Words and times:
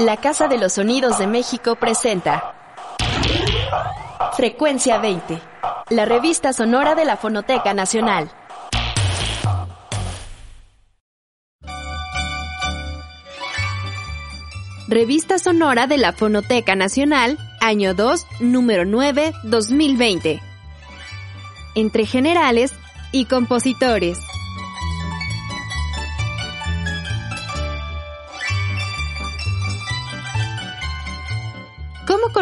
La 0.00 0.16
Casa 0.16 0.48
de 0.48 0.58
los 0.58 0.72
Sonidos 0.72 1.18
de 1.18 1.28
México 1.28 1.76
presenta 1.76 2.54
Frecuencia 4.36 4.98
20, 4.98 5.40
la 5.90 6.04
revista 6.04 6.52
sonora 6.52 6.96
de 6.96 7.04
la 7.04 7.16
Fonoteca 7.16 7.74
Nacional. 7.74 8.28
Revista 14.88 15.38
Sonora 15.38 15.86
de 15.86 15.98
la 15.98 16.12
Fonoteca 16.12 16.74
Nacional, 16.74 17.38
año 17.60 17.94
2, 17.94 18.26
número 18.40 18.84
9, 18.84 19.32
2020. 19.44 20.42
Entre 21.76 22.04
generales 22.04 22.72
y 23.12 23.26
compositores. 23.26 24.18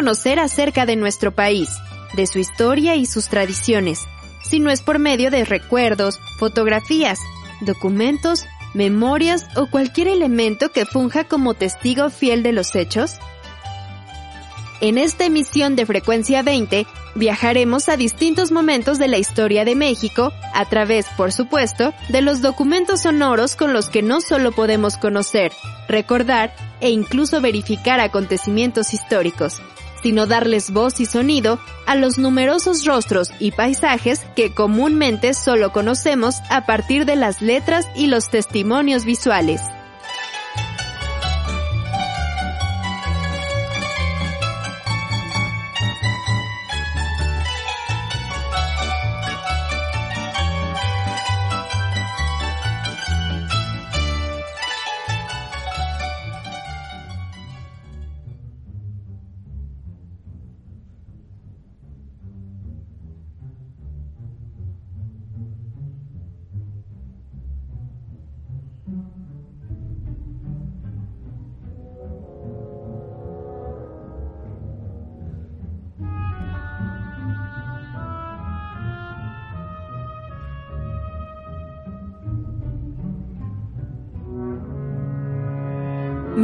Conocer 0.03 0.37
acerca 0.37 0.85
de 0.85 0.97
nuestro 0.97 1.33
país, 1.33 1.69
de 2.13 2.27
su 2.27 2.37
historia 2.37 2.97
y 2.97 3.05
sus 3.05 3.29
tradiciones, 3.29 4.01
si 4.43 4.59
no 4.59 4.69
es 4.69 4.81
por 4.81 4.99
medio 4.99 5.31
de 5.31 5.45
recuerdos, 5.45 6.19
fotografías, 6.39 7.19
documentos, 7.61 8.45
memorias 8.73 9.47
o 9.55 9.67
cualquier 9.67 10.09
elemento 10.09 10.73
que 10.73 10.85
funja 10.85 11.23
como 11.23 11.53
testigo 11.53 12.09
fiel 12.09 12.43
de 12.43 12.51
los 12.51 12.75
hechos? 12.75 13.13
En 14.81 14.97
esta 14.97 15.23
emisión 15.23 15.77
de 15.77 15.85
Frecuencia 15.85 16.43
20 16.43 16.85
viajaremos 17.15 17.87
a 17.87 17.95
distintos 17.95 18.51
momentos 18.51 18.99
de 18.99 19.07
la 19.07 19.19
historia 19.19 19.63
de 19.63 19.75
México 19.75 20.33
a 20.53 20.65
través, 20.65 21.05
por 21.15 21.31
supuesto, 21.31 21.93
de 22.09 22.21
los 22.21 22.41
documentos 22.41 23.03
sonoros 23.03 23.55
con 23.55 23.71
los 23.71 23.87
que 23.87 24.01
no 24.01 24.19
solo 24.19 24.51
podemos 24.51 24.97
conocer, 24.97 25.53
recordar 25.87 26.53
e 26.81 26.89
incluso 26.89 27.39
verificar 27.39 28.01
acontecimientos 28.01 28.93
históricos, 28.93 29.61
sino 30.03 30.27
darles 30.27 30.71
voz 30.71 30.99
y 30.99 31.07
sonido 31.07 31.59
a 31.87 31.95
los 31.95 32.17
numerosos 32.17 32.85
rostros 32.85 33.31
y 33.39 33.51
paisajes 33.51 34.21
que 34.35 34.53
comúnmente 34.53 35.33
solo 35.33 35.71
conocemos 35.71 36.35
a 36.49 36.65
partir 36.65 37.05
de 37.05 37.15
las 37.15 37.41
letras 37.41 37.87
y 37.95 38.07
los 38.07 38.29
testimonios 38.29 39.05
visuales. 39.05 39.61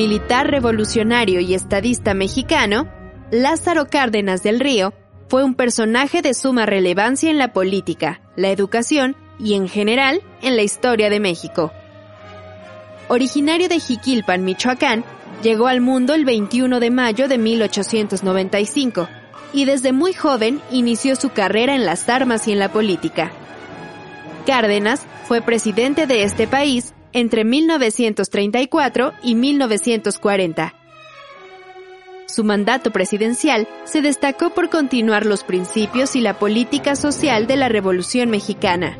Militar 0.09 0.49
revolucionario 0.49 1.39
y 1.39 1.53
estadista 1.53 2.15
mexicano, 2.15 2.87
Lázaro 3.29 3.85
Cárdenas 3.85 4.41
del 4.41 4.59
Río 4.59 4.91
fue 5.27 5.43
un 5.43 5.53
personaje 5.53 6.23
de 6.23 6.33
suma 6.33 6.65
relevancia 6.65 7.29
en 7.29 7.37
la 7.37 7.53
política, 7.53 8.19
la 8.35 8.49
educación 8.49 9.15
y 9.37 9.53
en 9.53 9.69
general 9.69 10.23
en 10.41 10.55
la 10.55 10.63
historia 10.63 11.11
de 11.11 11.19
México. 11.19 11.71
Originario 13.07 13.69
de 13.69 13.79
Jiquilpan, 13.79 14.43
Michoacán, 14.43 15.05
llegó 15.43 15.67
al 15.67 15.79
mundo 15.79 16.15
el 16.15 16.25
21 16.25 16.79
de 16.79 16.89
mayo 16.89 17.27
de 17.27 17.37
1895 17.37 19.07
y 19.53 19.65
desde 19.65 19.93
muy 19.93 20.13
joven 20.13 20.59
inició 20.71 21.15
su 21.17 21.29
carrera 21.29 21.75
en 21.75 21.85
las 21.85 22.09
armas 22.09 22.47
y 22.47 22.51
en 22.53 22.57
la 22.57 22.71
política. 22.71 23.31
Cárdenas 24.47 25.05
fue 25.25 25.43
presidente 25.43 26.07
de 26.07 26.23
este 26.23 26.47
país 26.47 26.95
entre 27.13 27.43
1934 27.43 29.13
y 29.23 29.35
1940. 29.35 30.73
Su 32.27 32.43
mandato 32.43 32.91
presidencial 32.91 33.67
se 33.85 34.01
destacó 34.01 34.51
por 34.51 34.69
continuar 34.69 35.25
los 35.25 35.43
principios 35.43 36.15
y 36.15 36.21
la 36.21 36.37
política 36.37 36.95
social 36.95 37.47
de 37.47 37.57
la 37.57 37.69
Revolución 37.69 38.29
Mexicana. 38.29 38.99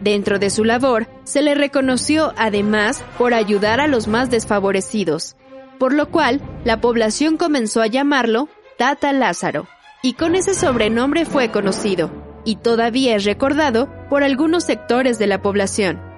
Dentro 0.00 0.40
de 0.40 0.50
su 0.50 0.64
labor, 0.64 1.06
se 1.22 1.42
le 1.42 1.54
reconoció 1.54 2.32
además 2.36 3.04
por 3.18 3.34
ayudar 3.34 3.80
a 3.80 3.86
los 3.86 4.08
más 4.08 4.30
desfavorecidos, 4.30 5.36
por 5.78 5.92
lo 5.92 6.10
cual 6.10 6.40
la 6.64 6.80
población 6.80 7.36
comenzó 7.36 7.80
a 7.80 7.86
llamarlo 7.86 8.48
Tata 8.78 9.12
Lázaro, 9.12 9.68
y 10.02 10.14
con 10.14 10.34
ese 10.34 10.54
sobrenombre 10.54 11.24
fue 11.24 11.52
conocido, 11.52 12.10
y 12.44 12.56
todavía 12.56 13.14
es 13.14 13.24
recordado 13.24 13.88
por 14.10 14.24
algunos 14.24 14.64
sectores 14.64 15.20
de 15.20 15.28
la 15.28 15.40
población. 15.40 16.11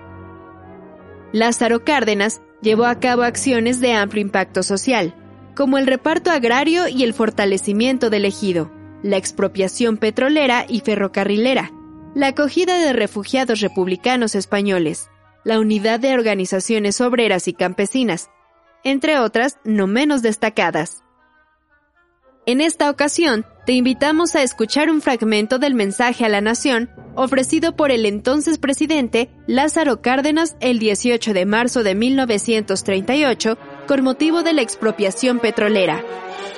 Lázaro 1.34 1.82
Cárdenas 1.82 2.40
llevó 2.62 2.84
a 2.84 3.00
cabo 3.00 3.24
acciones 3.24 3.80
de 3.80 3.92
amplio 3.92 4.22
impacto 4.22 4.62
social, 4.62 5.16
como 5.56 5.78
el 5.78 5.88
reparto 5.88 6.30
agrario 6.30 6.86
y 6.86 7.02
el 7.02 7.12
fortalecimiento 7.12 8.08
del 8.08 8.24
ejido, 8.24 8.70
la 9.02 9.16
expropiación 9.16 9.96
petrolera 9.96 10.64
y 10.68 10.78
ferrocarrilera, 10.78 11.72
la 12.14 12.28
acogida 12.28 12.78
de 12.78 12.92
refugiados 12.92 13.58
republicanos 13.62 14.36
españoles, 14.36 15.10
la 15.42 15.58
unidad 15.58 15.98
de 15.98 16.14
organizaciones 16.14 17.00
obreras 17.00 17.48
y 17.48 17.52
campesinas, 17.52 18.30
entre 18.84 19.18
otras 19.18 19.58
no 19.64 19.88
menos 19.88 20.22
destacadas. 20.22 21.02
En 22.46 22.60
esta 22.60 22.88
ocasión, 22.88 23.44
te 23.66 23.72
invitamos 23.72 24.34
a 24.34 24.42
escuchar 24.42 24.90
un 24.90 25.00
fragmento 25.00 25.58
del 25.58 25.74
mensaje 25.74 26.24
a 26.24 26.28
la 26.28 26.42
nación 26.42 26.90
ofrecido 27.14 27.74
por 27.74 27.90
el 27.90 28.04
entonces 28.04 28.58
presidente 28.58 29.30
Lázaro 29.46 30.02
Cárdenas 30.02 30.56
el 30.60 30.78
18 30.78 31.32
de 31.32 31.46
marzo 31.46 31.82
de 31.82 31.94
1938 31.94 33.56
con 33.86 34.02
motivo 34.02 34.42
de 34.42 34.52
la 34.52 34.62
expropiación 34.62 35.38
petrolera, 35.38 36.04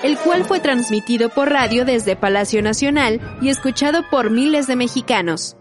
el 0.02 0.18
cual 0.18 0.44
fue 0.44 0.58
transmitido 0.58 1.28
por 1.28 1.50
radio 1.50 1.84
desde 1.84 2.16
Palacio 2.16 2.60
Nacional 2.60 3.20
y 3.40 3.50
escuchado 3.50 4.02
por 4.10 4.30
miles 4.30 4.66
de 4.66 4.76
mexicanos. 4.76 5.56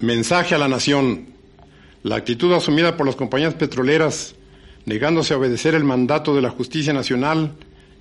Mensaje 0.00 0.54
a 0.54 0.58
la 0.58 0.68
nación 0.68 1.33
la 2.04 2.16
actitud 2.16 2.52
asumida 2.52 2.96
por 2.96 3.06
las 3.06 3.16
compañías 3.16 3.54
petroleras, 3.54 4.36
negándose 4.84 5.32
a 5.32 5.38
obedecer 5.38 5.74
el 5.74 5.84
mandato 5.84 6.36
de 6.36 6.42
la 6.42 6.50
justicia 6.50 6.92
nacional, 6.92 7.54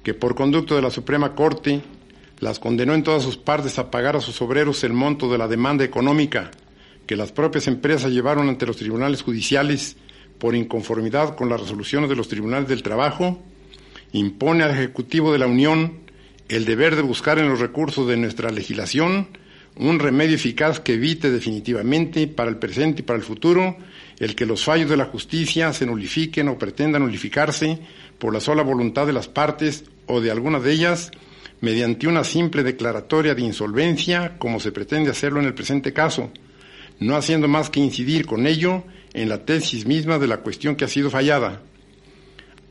que 0.04 0.14
por 0.14 0.36
conducto 0.36 0.76
de 0.76 0.82
la 0.82 0.92
Suprema 0.92 1.34
Corte 1.36 1.82
las 2.40 2.60
condenó 2.60 2.94
en 2.94 3.04
todas 3.04 3.24
sus 3.24 3.38
partes 3.38 3.80
a 3.80 3.90
pagar 3.90 4.18
a 4.18 4.22
sus 4.22 4.42
obreros 4.42 4.84
el 4.84 4.92
monto 4.92 5.32
de 5.32 5.38
la 5.38 5.48
demanda 5.48 5.86
económica 5.86 6.52
que 7.08 7.16
las 7.16 7.32
propias 7.32 7.68
empresas 7.68 8.12
llevaron 8.12 8.50
ante 8.50 8.66
los 8.66 8.76
tribunales 8.76 9.22
judiciales 9.22 9.96
por 10.38 10.54
inconformidad 10.54 11.36
con 11.36 11.48
las 11.48 11.62
resoluciones 11.62 12.10
de 12.10 12.18
los 12.18 12.28
tribunales 12.28 12.68
del 12.68 12.84
trabajo, 12.84 13.42
impone 14.12 14.64
al 14.64 14.72
Ejecutivo 14.72 15.32
de 15.32 15.40
la 15.40 15.48
Unión 15.48 16.00
el 16.50 16.66
deber 16.66 16.98
de 16.98 17.02
buscar 17.02 17.40
en 17.40 17.48
los 17.48 17.62
recursos 17.62 18.06
de 18.06 18.18
nuestra 18.18 18.52
legislación 18.52 19.30
un 19.78 20.00
remedio 20.00 20.36
eficaz 20.36 20.80
que 20.80 20.94
evite 20.94 21.32
definitivamente 21.32 22.28
para 22.28 22.50
el 22.50 22.58
presente 22.58 23.02
y 23.02 23.06
para 23.06 23.18
el 23.18 23.26
futuro 23.26 23.78
el 24.20 24.36
que 24.36 24.46
los 24.46 24.64
fallos 24.64 24.90
de 24.90 24.98
la 24.98 25.06
justicia 25.06 25.74
se 25.74 25.86
nulifiquen 25.86 26.48
o 26.48 26.58
pretendan 26.58 27.02
nulificarse 27.02 27.80
por 28.20 28.34
la 28.34 28.40
sola 28.40 28.64
voluntad 28.64 29.08
de 29.08 29.14
las 29.14 29.28
partes 29.28 29.86
o 30.06 30.22
de 30.22 30.32
alguna 30.32 30.60
de 30.60 30.72
ellas, 30.72 31.12
mediante 31.62 32.08
una 32.08 32.24
simple 32.24 32.64
declaratoria 32.64 33.36
de 33.36 33.42
insolvencia, 33.42 34.38
como 34.38 34.60
se 34.60 34.72
pretende 34.72 35.12
hacerlo 35.12 35.40
en 35.40 35.48
el 35.48 35.54
presente 35.54 35.94
caso, 35.94 36.32
no 37.00 37.16
haciendo 37.16 37.48
más 37.48 37.70
que 37.70 37.80
incidir 37.80 38.26
con 38.26 38.46
ello 38.46 38.84
en 39.14 39.30
la 39.30 39.46
tesis 39.46 39.86
misma 39.86 40.20
de 40.20 40.28
la 40.28 40.38
cuestión 40.38 40.76
que 40.76 40.86
ha 40.86 40.90
sido 40.90 41.10
fallada. 41.10 41.62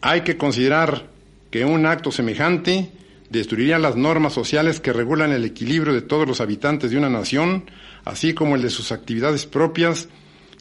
Hay 0.00 0.22
que 0.22 0.36
considerar 0.36 1.08
que 1.50 1.64
un 1.64 1.86
acto 1.86 2.10
semejante 2.10 2.90
destruiría 3.32 3.78
las 3.78 3.96
normas 3.96 4.34
sociales 4.34 4.78
que 4.78 4.92
regulan 4.92 5.32
el 5.32 5.44
equilibrio 5.44 5.94
de 5.94 6.02
todos 6.02 6.28
los 6.28 6.42
habitantes 6.42 6.90
de 6.90 6.98
una 6.98 7.08
nación, 7.08 7.64
así 8.04 8.34
como 8.34 8.56
el 8.56 8.62
de 8.62 8.68
sus 8.70 8.92
actividades 8.92 9.46
propias, 9.46 10.08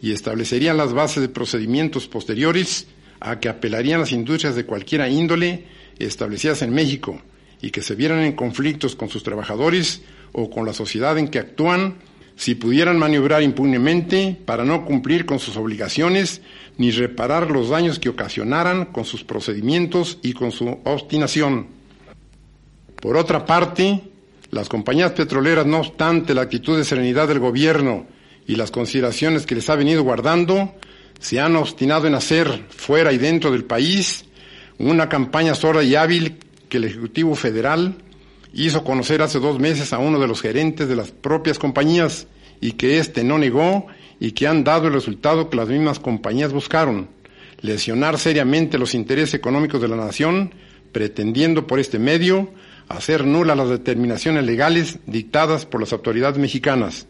y 0.01 0.13
establecería 0.13 0.73
las 0.73 0.93
bases 0.93 1.21
de 1.21 1.29
procedimientos 1.29 2.07
posteriores 2.07 2.87
a 3.19 3.39
que 3.39 3.49
apelarían 3.49 3.99
las 3.99 4.13
industrias 4.13 4.55
de 4.55 4.65
cualquiera 4.65 5.09
índole 5.09 5.65
establecidas 5.99 6.61
en 6.61 6.73
México 6.73 7.21
y 7.61 7.69
que 7.69 7.83
se 7.83 7.93
vieran 7.93 8.19
en 8.19 8.31
conflictos 8.31 8.95
con 8.95 9.09
sus 9.09 9.21
trabajadores 9.21 10.01
o 10.31 10.49
con 10.49 10.65
la 10.65 10.73
sociedad 10.73 11.17
en 11.19 11.27
que 11.27 11.39
actúan, 11.39 11.97
si 12.37 12.55
pudieran 12.55 12.97
maniobrar 12.97 13.43
impunemente 13.43 14.35
para 14.45 14.63
no 14.63 14.85
cumplir 14.85 15.25
con 15.25 15.37
sus 15.37 15.57
obligaciones 15.57 16.41
ni 16.77 16.89
reparar 16.89 17.51
los 17.51 17.69
daños 17.69 17.99
que 17.99 18.09
ocasionaran 18.09 18.85
con 18.85 19.03
sus 19.03 19.23
procedimientos 19.23 20.17
y 20.23 20.33
con 20.33 20.51
su 20.51 20.79
obstinación. 20.85 21.80
Por 23.01 23.17
otra 23.17 23.45
parte, 23.47 23.99
las 24.51 24.69
compañías 24.69 25.13
petroleras, 25.13 25.65
no 25.65 25.79
obstante 25.79 26.35
la 26.35 26.43
actitud 26.43 26.77
de 26.77 26.85
serenidad 26.85 27.27
del 27.27 27.39
gobierno 27.39 28.05
y 28.45 28.55
las 28.55 28.69
consideraciones 28.69 29.47
que 29.47 29.55
les 29.55 29.67
ha 29.71 29.75
venido 29.75 30.03
guardando, 30.03 30.75
se 31.19 31.39
han 31.39 31.55
obstinado 31.55 32.05
en 32.05 32.13
hacer 32.13 32.65
fuera 32.69 33.11
y 33.11 33.17
dentro 33.17 33.51
del 33.51 33.65
país 33.65 34.25
una 34.77 35.09
campaña 35.09 35.55
sorda 35.55 35.83
y 35.83 35.95
hábil 35.95 36.37
que 36.69 36.77
el 36.77 36.83
Ejecutivo 36.83 37.33
Federal 37.33 37.95
hizo 38.53 38.83
conocer 38.83 39.23
hace 39.23 39.39
dos 39.39 39.59
meses 39.59 39.93
a 39.93 39.97
uno 39.97 40.19
de 40.19 40.27
los 40.27 40.41
gerentes 40.41 40.87
de 40.87 40.95
las 40.95 41.11
propias 41.11 41.57
compañías 41.57 42.27
y 42.59 42.73
que 42.73 42.99
éste 42.99 43.23
no 43.23 43.39
negó 43.39 43.87
y 44.19 44.33
que 44.33 44.45
han 44.45 44.63
dado 44.63 44.87
el 44.87 44.93
resultado 44.93 45.49
que 45.49 45.57
las 45.57 45.69
mismas 45.69 45.99
compañías 45.99 46.53
buscaron, 46.53 47.09
lesionar 47.61 48.19
seriamente 48.19 48.77
los 48.77 48.93
intereses 48.93 49.33
económicos 49.33 49.81
de 49.81 49.87
la 49.87 49.95
nación, 49.95 50.53
pretendiendo 50.91 51.65
por 51.65 51.79
este 51.79 51.97
medio 51.97 52.49
hacer 52.89 53.25
nulas 53.25 53.57
las 53.57 53.69
determinaciones 53.69 54.45
legales 54.45 54.99
dictadas 55.05 55.65
por 55.65 55.81
las 55.81 55.93
autoridades 55.93 56.37
mexicanas. 56.37 57.07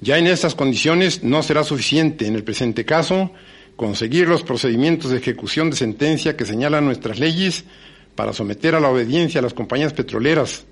Ya 0.00 0.16
en 0.18 0.26
estas 0.26 0.54
condiciones 0.54 1.22
no 1.22 1.42
será 1.42 1.62
suficiente, 1.62 2.26
en 2.26 2.34
el 2.34 2.44
presente 2.44 2.84
caso, 2.84 3.32
conseguir 3.76 4.28
los 4.28 4.42
procedimientos 4.42 5.10
de 5.10 5.18
ejecución 5.18 5.70
de 5.70 5.76
sentencia 5.76 6.36
que 6.36 6.46
señalan 6.46 6.84
nuestras 6.84 7.18
leyes 7.18 7.64
para 8.14 8.32
someter 8.32 8.74
a 8.74 8.80
la 8.80 8.88
obediencia 8.88 9.40
a 9.40 9.42
las 9.42 9.54
compañías 9.54 9.92
petroleras, 9.92 10.64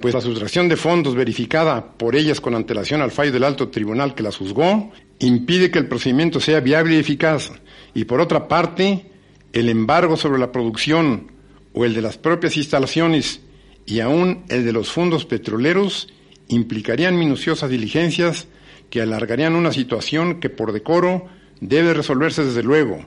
pues 0.00 0.14
la 0.14 0.20
sustracción 0.20 0.68
de 0.68 0.76
fondos 0.76 1.14
verificada 1.14 1.92
por 1.96 2.16
ellas 2.16 2.40
con 2.40 2.54
antelación 2.54 3.00
al 3.00 3.12
fallo 3.12 3.32
del 3.32 3.44
alto 3.44 3.68
tribunal 3.68 4.14
que 4.14 4.22
las 4.22 4.36
juzgó 4.36 4.92
impide 5.20 5.70
que 5.70 5.78
el 5.78 5.88
procedimiento 5.88 6.40
sea 6.40 6.60
viable 6.60 6.96
y 6.96 6.98
eficaz. 6.98 7.52
Y 7.94 8.04
por 8.04 8.20
otra 8.20 8.48
parte, 8.48 9.06
el 9.52 9.68
embargo 9.68 10.16
sobre 10.16 10.40
la 10.40 10.50
producción 10.50 11.32
o 11.74 11.84
el 11.84 11.92
de 11.92 12.00
las 12.00 12.16
propias 12.16 12.56
instalaciones 12.56 13.40
y 13.84 14.00
aún 14.00 14.44
el 14.48 14.64
de 14.64 14.72
los 14.72 14.90
fondos 14.90 15.26
petroleros 15.26 16.08
implicarían 16.48 17.18
minuciosas 17.18 17.68
diligencias 17.68 18.46
que 18.88 19.02
alargarían 19.02 19.56
una 19.56 19.72
situación 19.72 20.40
que 20.40 20.50
por 20.50 20.72
decoro 20.72 21.26
debe 21.60 21.92
resolverse 21.92 22.44
desde 22.44 22.62
luego 22.62 23.04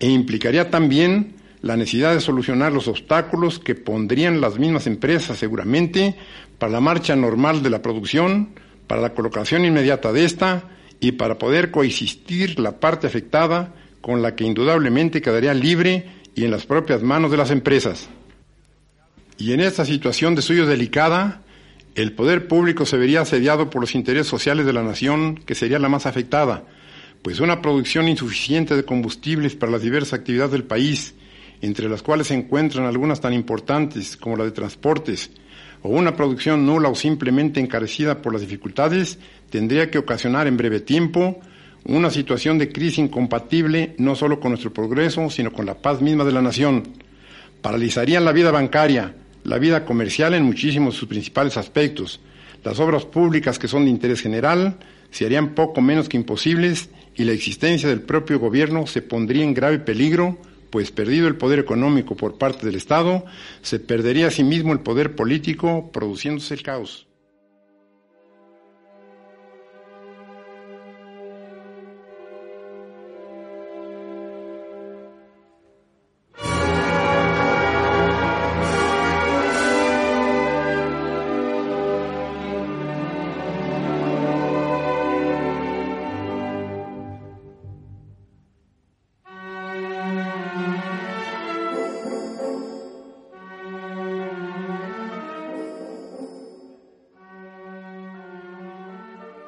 e 0.00 0.08
implicaría 0.08 0.70
también 0.70 1.34
la 1.62 1.76
necesidad 1.76 2.14
de 2.14 2.20
solucionar 2.20 2.72
los 2.72 2.88
obstáculos 2.88 3.58
que 3.58 3.74
pondrían 3.74 4.40
las 4.40 4.58
mismas 4.58 4.86
empresas 4.86 5.38
seguramente 5.38 6.14
para 6.58 6.72
la 6.72 6.80
marcha 6.80 7.16
normal 7.16 7.62
de 7.62 7.70
la 7.70 7.82
producción, 7.82 8.50
para 8.86 9.00
la 9.00 9.14
colocación 9.14 9.64
inmediata 9.64 10.12
de 10.12 10.24
esta 10.24 10.64
y 11.00 11.12
para 11.12 11.38
poder 11.38 11.70
coexistir 11.70 12.58
la 12.60 12.78
parte 12.78 13.06
afectada 13.06 13.74
con 14.00 14.22
la 14.22 14.36
que 14.36 14.44
indudablemente 14.44 15.20
quedaría 15.20 15.54
libre 15.54 16.06
y 16.36 16.44
en 16.44 16.50
las 16.52 16.66
propias 16.66 17.02
manos 17.02 17.30
de 17.32 17.38
las 17.38 17.50
empresas. 17.50 18.08
Y 19.38 19.52
en 19.52 19.60
esta 19.60 19.84
situación 19.84 20.34
de 20.34 20.42
suyo 20.42 20.66
delicada, 20.66 21.42
el 21.94 22.12
poder 22.12 22.46
público 22.46 22.84
se 22.84 22.98
vería 22.98 23.22
asediado 23.22 23.70
por 23.70 23.80
los 23.80 23.94
intereses 23.94 24.28
sociales 24.28 24.66
de 24.66 24.74
la 24.74 24.82
nación, 24.82 25.36
que 25.46 25.54
sería 25.54 25.78
la 25.78 25.88
más 25.88 26.04
afectada, 26.04 26.64
pues 27.22 27.40
una 27.40 27.62
producción 27.62 28.06
insuficiente 28.06 28.76
de 28.76 28.84
combustibles 28.84 29.56
para 29.56 29.72
las 29.72 29.82
diversas 29.82 30.20
actividades 30.20 30.52
del 30.52 30.64
país, 30.64 31.14
entre 31.62 31.88
las 31.88 32.02
cuales 32.02 32.26
se 32.26 32.34
encuentran 32.34 32.84
algunas 32.84 33.22
tan 33.22 33.32
importantes 33.32 34.18
como 34.18 34.36
la 34.36 34.44
de 34.44 34.50
transportes, 34.50 35.30
o 35.82 35.88
una 35.88 36.16
producción 36.16 36.66
nula 36.66 36.90
o 36.90 36.94
simplemente 36.94 37.60
encarecida 37.60 38.20
por 38.20 38.34
las 38.34 38.42
dificultades, 38.42 39.18
tendría 39.48 39.90
que 39.90 39.98
ocasionar 39.98 40.46
en 40.46 40.58
breve 40.58 40.80
tiempo 40.80 41.40
una 41.88 42.10
situación 42.10 42.58
de 42.58 42.70
crisis 42.70 42.98
incompatible 42.98 43.94
no 43.98 44.14
solo 44.14 44.40
con 44.40 44.50
nuestro 44.50 44.72
progreso, 44.72 45.30
sino 45.30 45.52
con 45.52 45.66
la 45.66 45.74
paz 45.74 46.00
misma 46.00 46.24
de 46.24 46.32
la 46.32 46.42
nación. 46.42 46.82
Paralizarían 47.62 48.24
la 48.24 48.32
vida 48.32 48.50
bancaria, 48.50 49.14
la 49.44 49.58
vida 49.58 49.84
comercial 49.84 50.34
en 50.34 50.42
muchísimos 50.42 50.94
de 50.94 51.00
sus 51.00 51.08
principales 51.08 51.56
aspectos. 51.56 52.20
Las 52.64 52.80
obras 52.80 53.04
públicas 53.04 53.58
que 53.58 53.68
son 53.68 53.84
de 53.84 53.90
interés 53.90 54.20
general 54.20 54.76
se 55.10 55.26
harían 55.26 55.54
poco 55.54 55.80
menos 55.80 56.08
que 56.08 56.16
imposibles 56.16 56.90
y 57.14 57.24
la 57.24 57.32
existencia 57.32 57.88
del 57.88 58.02
propio 58.02 58.38
gobierno 58.38 58.86
se 58.86 59.02
pondría 59.02 59.44
en 59.44 59.54
grave 59.54 59.78
peligro 59.78 60.38
pues 60.70 60.90
perdido 60.90 61.28
el 61.28 61.36
poder 61.36 61.58
económico 61.58 62.16
por 62.16 62.38
parte 62.38 62.66
del 62.66 62.74
Estado, 62.74 63.24
se 63.62 63.78
perdería 63.78 64.26
asimismo 64.26 64.72
el 64.72 64.80
poder 64.80 65.14
político, 65.14 65.90
produciéndose 65.92 66.54
el 66.54 66.62
caos. 66.62 67.05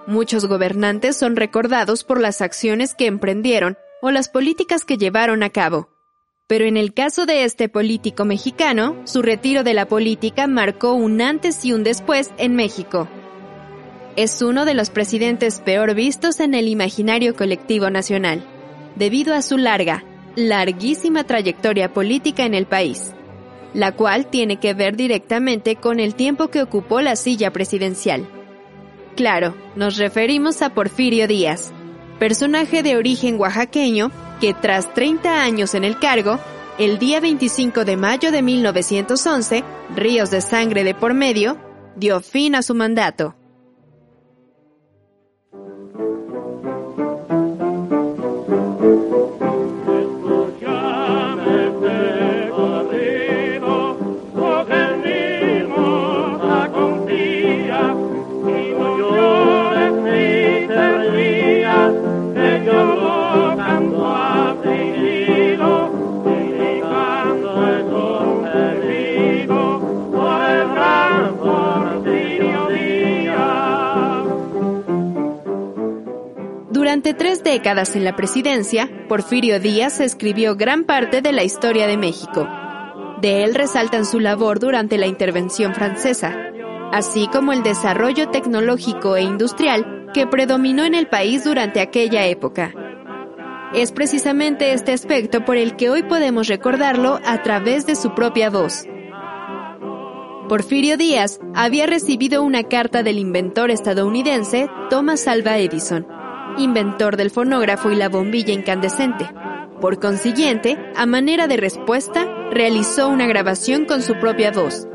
Muchos 0.08 0.46
gobernantes 0.46 1.18
son 1.18 1.36
recordados 1.36 2.02
por 2.02 2.18
las 2.18 2.40
acciones 2.40 2.94
que 2.94 3.04
emprendieron 3.04 3.76
o 4.00 4.10
las 4.10 4.30
políticas 4.30 4.86
que 4.86 4.96
llevaron 4.96 5.42
a 5.42 5.50
cabo. 5.50 5.90
Pero 6.46 6.64
en 6.64 6.78
el 6.78 6.94
caso 6.94 7.26
de 7.26 7.44
este 7.44 7.68
político 7.68 8.24
mexicano, 8.24 9.02
su 9.04 9.20
retiro 9.20 9.64
de 9.64 9.74
la 9.74 9.86
política 9.86 10.46
marcó 10.46 10.94
un 10.94 11.20
antes 11.20 11.62
y 11.66 11.74
un 11.74 11.84
después 11.84 12.30
en 12.38 12.56
México. 12.56 13.06
Es 14.16 14.40
uno 14.40 14.64
de 14.64 14.72
los 14.72 14.88
presidentes 14.88 15.60
peor 15.60 15.94
vistos 15.94 16.40
en 16.40 16.54
el 16.54 16.68
imaginario 16.68 17.36
colectivo 17.36 17.90
nacional, 17.90 18.42
debido 18.96 19.34
a 19.34 19.42
su 19.42 19.58
larga, 19.58 20.04
larguísima 20.36 21.24
trayectoria 21.24 21.92
política 21.92 22.46
en 22.46 22.54
el 22.54 22.64
país, 22.64 23.12
la 23.74 23.92
cual 23.92 24.28
tiene 24.28 24.58
que 24.58 24.72
ver 24.72 24.96
directamente 24.96 25.76
con 25.76 26.00
el 26.00 26.14
tiempo 26.14 26.48
que 26.48 26.62
ocupó 26.62 27.02
la 27.02 27.14
silla 27.14 27.52
presidencial. 27.52 28.37
Claro, 29.18 29.56
nos 29.74 29.96
referimos 29.96 30.62
a 30.62 30.70
Porfirio 30.70 31.26
Díaz, 31.26 31.72
personaje 32.20 32.84
de 32.84 32.96
origen 32.96 33.34
oaxaqueño 33.36 34.12
que 34.40 34.54
tras 34.54 34.94
30 34.94 35.42
años 35.42 35.74
en 35.74 35.82
el 35.82 35.98
cargo, 35.98 36.38
el 36.78 37.00
día 37.00 37.18
25 37.18 37.84
de 37.84 37.96
mayo 37.96 38.30
de 38.30 38.42
1911, 38.42 39.64
ríos 39.96 40.30
de 40.30 40.40
sangre 40.40 40.84
de 40.84 40.94
por 40.94 41.14
medio, 41.14 41.58
dio 41.96 42.20
fin 42.20 42.54
a 42.54 42.62
su 42.62 42.76
mandato. 42.76 43.34
Durante 76.98 77.14
tres 77.14 77.44
décadas 77.44 77.94
en 77.94 78.02
la 78.02 78.16
presidencia, 78.16 78.90
Porfirio 79.08 79.60
Díaz 79.60 80.00
escribió 80.00 80.56
gran 80.56 80.82
parte 80.82 81.22
de 81.22 81.30
la 81.30 81.44
historia 81.44 81.86
de 81.86 81.96
México. 81.96 82.48
De 83.20 83.44
él 83.44 83.54
resaltan 83.54 84.04
su 84.04 84.18
labor 84.18 84.58
durante 84.58 84.98
la 84.98 85.06
intervención 85.06 85.76
francesa, 85.76 86.36
así 86.92 87.28
como 87.28 87.52
el 87.52 87.62
desarrollo 87.62 88.30
tecnológico 88.30 89.14
e 89.14 89.22
industrial 89.22 90.10
que 90.12 90.26
predominó 90.26 90.84
en 90.84 90.96
el 90.96 91.06
país 91.06 91.44
durante 91.44 91.80
aquella 91.80 92.26
época. 92.26 92.74
Es 93.72 93.92
precisamente 93.92 94.72
este 94.72 94.92
aspecto 94.92 95.44
por 95.44 95.56
el 95.56 95.76
que 95.76 95.90
hoy 95.90 96.02
podemos 96.02 96.48
recordarlo 96.48 97.20
a 97.24 97.44
través 97.44 97.86
de 97.86 97.94
su 97.94 98.12
propia 98.12 98.50
voz. 98.50 98.86
Porfirio 100.48 100.96
Díaz 100.96 101.38
había 101.54 101.86
recibido 101.86 102.42
una 102.42 102.64
carta 102.64 103.04
del 103.04 103.20
inventor 103.20 103.70
estadounidense 103.70 104.68
Thomas 104.90 105.28
Alva 105.28 105.58
Edison, 105.58 106.17
inventor 106.58 107.16
del 107.16 107.30
fonógrafo 107.30 107.90
y 107.90 107.96
la 107.96 108.08
bombilla 108.08 108.52
incandescente. 108.52 109.28
Por 109.80 110.00
consiguiente, 110.00 110.76
a 110.96 111.06
manera 111.06 111.46
de 111.46 111.56
respuesta, 111.56 112.26
realizó 112.50 113.08
una 113.08 113.26
grabación 113.26 113.84
con 113.84 114.02
su 114.02 114.18
propia 114.18 114.50
voz, 114.50 114.88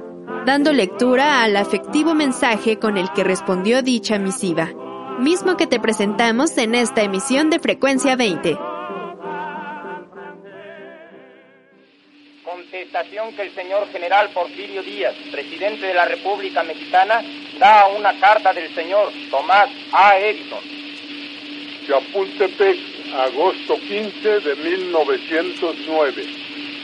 dando 0.45 0.73
lectura 0.73 1.41
al 1.43 1.55
afectivo 1.55 2.13
mensaje 2.13 2.77
con 2.79 2.97
el 2.97 3.11
que 3.13 3.23
respondió 3.23 3.81
dicha 3.81 4.19
misiva, 4.19 4.71
mismo 5.19 5.55
que 5.55 5.67
te 5.67 5.79
presentamos 5.79 6.57
en 6.57 6.75
esta 6.75 7.01
emisión 7.01 7.49
de 7.49 7.59
Frecuencia 7.59 8.15
20. 8.15 8.57
Contestación 12.43 13.33
que 13.35 13.43
el 13.43 13.55
señor 13.55 13.87
general 13.89 14.29
Porfirio 14.33 14.83
Díaz, 14.83 15.15
presidente 15.31 15.85
de 15.85 15.93
la 15.93 16.05
República 16.05 16.63
Mexicana, 16.63 17.21
da 17.57 17.81
a 17.81 17.87
una 17.87 18.19
carta 18.19 18.51
del 18.51 18.73
señor 18.75 19.11
Tomás 19.31 19.69
A. 19.93 20.17
Edison. 20.17 20.82
Chapultepec, 21.87 22.79
agosto 23.13 23.75
15 23.75 24.39
de 24.39 24.55
1909. 24.55 26.25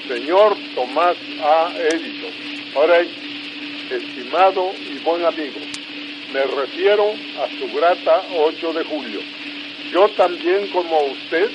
Señor 0.07 0.57
Tomás 0.75 1.15
A. 1.41 1.71
Edison. 1.77 2.33
Ahora, 2.75 2.99
estimado 3.89 4.71
y 4.91 4.97
buen 4.99 5.23
amigo, 5.23 5.59
me 6.33 6.43
refiero 6.43 7.13
a 7.41 7.47
su 7.57 7.77
grata 7.77 8.23
8 8.35 8.73
de 8.73 8.83
julio. 8.83 9.19
Yo 9.93 10.09
también, 10.09 10.67
como 10.67 10.99
usted, 11.03 11.49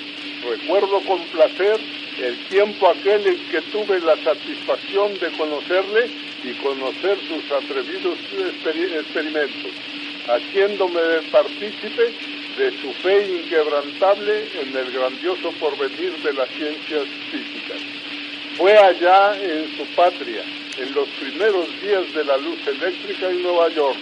recuerdo 0.49 1.01
con 1.01 1.21
placer 1.25 1.79
el 2.23 2.39
tiempo 2.49 2.89
aquel 2.89 3.27
en 3.27 3.39
que 3.51 3.61
tuve 3.73 4.01
la 4.01 4.17
satisfacción 4.25 5.19
de 5.19 5.31
conocerle 5.37 6.11
y 6.45 6.53
conocer 6.63 7.19
sus 7.29 7.53
atrevidos 7.53 8.19
experimentos, 8.33 9.73
haciéndome 10.29 11.01
partícipe 11.31 12.34
de 12.57 12.71
su 12.81 12.93
fe 13.03 13.43
inquebrantable 13.43 14.49
en 14.61 14.77
el 14.77 14.93
grandioso 14.93 15.51
porvenir 15.59 16.13
de 16.23 16.33
las 16.33 16.49
ciencias 16.51 17.05
físicas. 17.31 17.79
Fue 18.57 18.77
allá 18.77 19.35
en 19.43 19.77
su 19.77 19.85
patria, 19.97 20.43
en 20.79 20.95
los 20.95 21.09
primeros 21.21 21.69
días 21.83 22.13
de 22.15 22.25
la 22.25 22.37
luz 22.37 22.59
eléctrica 22.67 23.29
en 23.29 23.43
Nueva 23.43 23.69
York, 23.71 23.99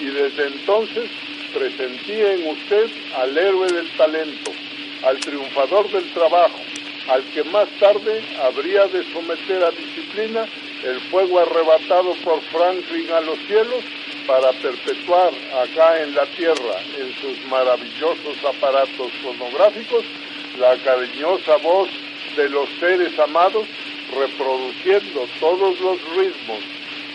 y 0.00 0.06
desde 0.06 0.46
entonces 0.46 1.10
presentí 1.52 2.12
en 2.12 2.48
usted 2.48 2.90
al 3.16 3.36
héroe 3.36 3.66
del 3.70 3.88
talento, 3.96 4.52
al 5.04 5.18
triunfador 5.18 5.90
del 5.90 6.10
trabajo, 6.12 6.60
al 7.08 7.22
que 7.34 7.44
más 7.44 7.68
tarde 7.78 8.22
habría 8.42 8.86
de 8.86 9.04
someter 9.12 9.62
a 9.64 9.70
disciplina 9.70 10.46
el 10.84 11.00
fuego 11.10 11.40
arrebatado 11.40 12.14
por 12.24 12.40
Franklin 12.44 13.10
a 13.10 13.20
los 13.20 13.38
cielos 13.46 13.84
para 14.26 14.52
perpetuar 14.52 15.32
acá 15.62 16.02
en 16.02 16.14
la 16.14 16.26
tierra, 16.26 16.76
en 16.98 17.14
sus 17.20 17.44
maravillosos 17.46 18.36
aparatos 18.48 19.12
fonográficos, 19.22 20.04
la 20.58 20.76
cariñosa 20.78 21.56
voz 21.58 21.88
de 22.36 22.48
los 22.48 22.68
seres 22.80 23.18
amados, 23.18 23.66
reproduciendo 24.14 25.26
todos 25.40 25.80
los 25.80 25.98
ritmos, 26.16 26.60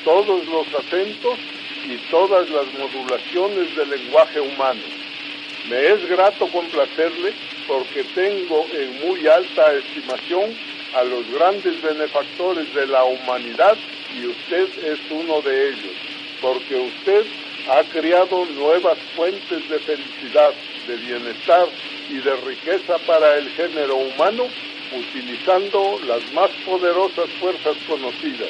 todos 0.03 0.45
los 0.47 0.67
acentos 0.73 1.37
y 1.85 1.97
todas 2.09 2.49
las 2.49 2.65
modulaciones 2.73 3.75
del 3.75 3.89
lenguaje 3.89 4.39
humano. 4.39 4.81
Me 5.69 5.87
es 5.87 6.09
grato 6.09 6.47
complacerle 6.47 7.33
porque 7.67 8.03
tengo 8.15 8.65
en 8.73 9.07
muy 9.07 9.27
alta 9.27 9.73
estimación 9.73 10.55
a 10.95 11.03
los 11.03 11.29
grandes 11.31 11.81
benefactores 11.81 12.73
de 12.73 12.87
la 12.87 13.03
humanidad 13.03 13.77
y 14.15 14.27
usted 14.27 14.67
es 14.85 14.99
uno 15.11 15.41
de 15.41 15.69
ellos, 15.69 15.93
porque 16.41 16.75
usted 16.75 17.25
ha 17.69 17.83
creado 17.91 18.45
nuevas 18.45 18.97
fuentes 19.15 19.69
de 19.69 19.79
felicidad, 19.79 20.51
de 20.87 20.95
bienestar 20.97 21.67
y 22.09 22.17
de 22.17 22.35
riqueza 22.37 22.97
para 23.05 23.35
el 23.37 23.49
género 23.51 23.95
humano 23.97 24.45
utilizando 24.91 25.99
las 26.07 26.31
más 26.33 26.49
poderosas 26.65 27.29
fuerzas 27.39 27.75
conocidas, 27.87 28.49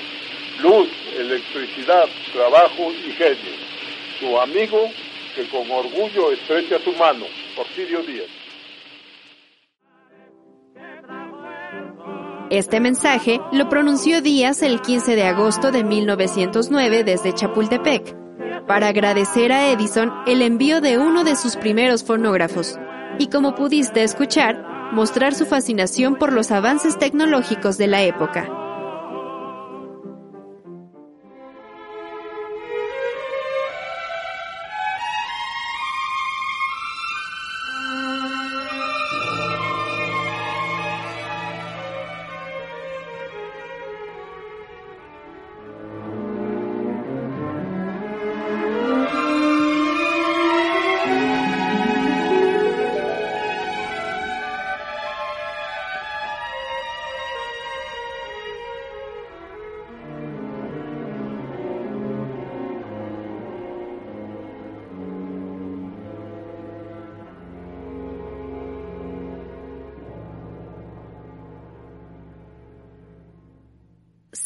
luz, 0.62 0.90
electricidad, 1.18 2.08
trabajo 2.32 2.94
y 3.08 3.12
genio. 3.12 3.68
Su 4.20 4.40
amigo 4.40 4.92
que 5.36 5.46
con 5.48 5.70
orgullo 5.70 6.32
estrecha 6.32 6.80
su 6.84 6.92
mano, 6.94 7.26
Porfirio 7.56 8.02
Díaz. 8.04 8.47
Este 12.50 12.80
mensaje 12.80 13.42
lo 13.52 13.68
pronunció 13.68 14.22
Díaz 14.22 14.62
el 14.62 14.80
15 14.82 15.18
de 15.18 15.24
agosto 15.24 15.74
de 15.74 15.84
1909 15.84 17.04
desde 17.04 17.34
Chapultepec, 17.34 18.16
para 18.66 18.88
agradecer 18.88 19.52
a 19.52 19.70
Edison 19.70 20.14
el 20.26 20.42
envío 20.42 20.80
de 20.80 20.98
uno 20.98 21.26
de 21.26 21.36
sus 21.36 21.58
primeros 21.58 22.06
fonógrafos, 22.06 22.80
y 23.20 23.28
como 23.28 23.54
pudiste 23.54 24.02
escuchar, 24.02 24.94
mostrar 24.94 25.36
su 25.36 25.46
fascinación 25.46 26.16
por 26.16 26.32
los 26.32 26.52
avances 26.52 26.98
tecnológicos 26.98 27.78
de 27.78 27.88
la 27.88 28.04
época. 28.04 28.67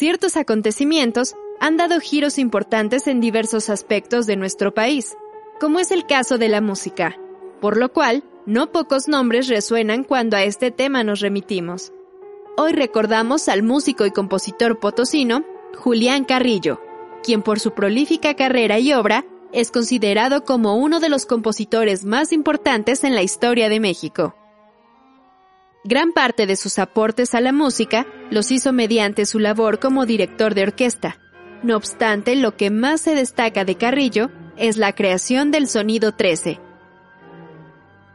Ciertos 0.01 0.36
acontecimientos 0.36 1.36
han 1.60 1.77
dado 1.77 2.00
giros 2.00 2.39
importantes 2.39 3.05
en 3.05 3.22
diversos 3.22 3.70
aspectos 3.70 4.25
de 4.25 4.36
nuestro 4.36 4.74
país, 4.74 5.15
como 5.60 5.79
es 5.79 5.91
el 5.91 6.08
caso 6.08 6.39
de 6.39 6.50
la 6.50 6.60
música, 6.60 7.20
por 7.60 7.77
lo 7.77 7.93
cual 7.93 8.24
no 8.48 8.72
pocos 8.72 9.08
nombres 9.08 9.48
resuenan 9.48 10.03
cuando 10.03 10.38
a 10.38 10.43
este 10.43 10.72
tema 10.72 11.03
nos 11.03 11.20
remitimos. 11.20 11.93
Hoy 12.58 12.72
recordamos 12.72 13.48
al 13.48 13.62
músico 13.62 14.08
y 14.08 14.10
compositor 14.10 14.79
potosino 14.79 15.46
Julián 15.77 16.25
Carrillo, 16.25 16.81
quien 17.22 17.43
por 17.43 17.60
su 17.60 17.75
prolífica 17.75 18.34
carrera 18.34 18.79
y 18.79 18.93
obra 18.93 19.24
es 19.53 19.70
considerado 19.70 20.46
como 20.46 20.77
uno 20.77 21.00
de 21.00 21.10
los 21.10 21.27
compositores 21.27 22.05
más 22.05 22.34
importantes 22.34 23.03
en 23.03 23.13
la 23.13 23.22
historia 23.22 23.70
de 23.70 23.79
México. 23.79 24.34
Gran 25.83 26.11
parte 26.11 26.45
de 26.45 26.55
sus 26.55 26.77
aportes 26.77 27.33
a 27.33 27.41
la 27.41 27.51
música 27.51 28.05
los 28.29 28.51
hizo 28.51 28.71
mediante 28.71 29.25
su 29.25 29.39
labor 29.39 29.79
como 29.79 30.05
director 30.05 30.53
de 30.53 30.63
orquesta. 30.63 31.17
No 31.63 31.75
obstante, 31.75 32.35
lo 32.35 32.55
que 32.55 32.69
más 32.69 33.01
se 33.01 33.15
destaca 33.15 33.65
de 33.65 33.75
Carrillo 33.75 34.29
es 34.57 34.77
la 34.77 34.93
creación 34.93 35.50
del 35.50 35.67
sonido 35.67 36.11
13. 36.11 36.59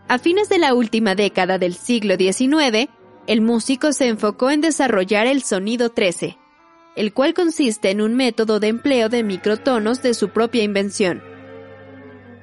A 0.06 0.18
fines 0.18 0.48
de 0.48 0.58
la 0.58 0.74
última 0.74 1.16
década 1.16 1.58
del 1.58 1.74
siglo 1.74 2.14
XIX, 2.16 2.88
el 3.26 3.40
músico 3.40 3.92
se 3.92 4.06
enfocó 4.06 4.52
en 4.52 4.60
desarrollar 4.60 5.26
el 5.26 5.42
sonido 5.42 5.90
13, 5.90 6.38
el 6.94 7.12
cual 7.12 7.34
consiste 7.34 7.90
en 7.90 8.00
un 8.00 8.14
método 8.14 8.60
de 8.60 8.68
empleo 8.68 9.08
de 9.08 9.24
microtonos 9.24 10.02
de 10.02 10.14
su 10.14 10.28
propia 10.28 10.62
invención. 10.62 11.20